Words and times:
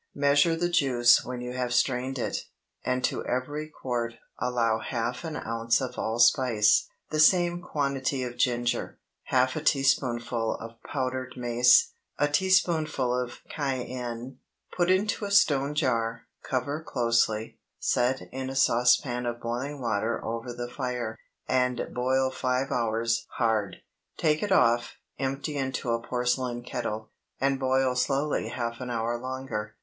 Measure 0.15 0.55
the 0.55 0.67
juice 0.67 1.23
when 1.23 1.41
you 1.41 1.53
have 1.53 1.71
strained 1.71 2.17
it, 2.17 2.45
and 2.83 3.03
to 3.03 3.23
every 3.27 3.69
quart 3.69 4.15
allow 4.39 4.79
half 4.79 5.23
an 5.23 5.35
ounce 5.35 5.79
of 5.79 5.95
allspice, 5.95 6.87
the 7.11 7.19
same 7.19 7.61
quantity 7.61 8.23
of 8.23 8.35
ginger, 8.35 8.97
half 9.25 9.55
a 9.55 9.61
teaspoonful 9.61 10.55
of 10.55 10.73
powdered 10.83 11.35
mace, 11.37 11.93
a 12.17 12.27
teaspoonful 12.27 13.15
of 13.15 13.41
cayenne. 13.47 14.39
Put 14.75 14.89
into 14.89 15.23
a 15.25 15.29
stone 15.29 15.75
jar, 15.75 16.23
cover 16.41 16.81
closely, 16.81 17.59
set 17.77 18.23
in 18.31 18.49
a 18.49 18.55
saucepan 18.55 19.27
of 19.27 19.39
boiling 19.39 19.79
water 19.79 20.19
over 20.25 20.51
the 20.51 20.67
fire, 20.67 21.15
and 21.47 21.89
boil 21.93 22.31
five 22.31 22.71
hours 22.71 23.27
hard. 23.37 23.83
Take 24.17 24.41
it 24.41 24.51
off, 24.51 24.95
empty 25.19 25.57
into 25.57 25.91
a 25.91 26.01
porcelain 26.01 26.63
kettle, 26.63 27.11
and 27.39 27.59
boil 27.59 27.93
slowly 27.93 28.47
half 28.47 28.81
an 28.81 28.89
hour 28.89 29.19
longer. 29.19 29.75